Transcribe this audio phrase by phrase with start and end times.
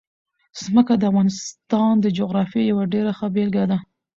[0.63, 3.77] ځمکه د افغانستان د جغرافیې یوه ډېره ښه بېلګه ده.